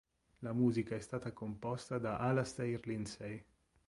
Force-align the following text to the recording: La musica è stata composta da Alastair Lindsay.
La 0.39 0.51
musica 0.51 0.95
è 0.95 0.99
stata 0.99 1.31
composta 1.31 1.99
da 1.99 2.17
Alastair 2.17 2.87
Lindsay. 2.87 3.45